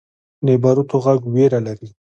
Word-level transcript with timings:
د 0.45 0.47
باروتو 0.63 0.95
غږ 1.05 1.21
ویره 1.33 1.59
لري. 1.67 1.87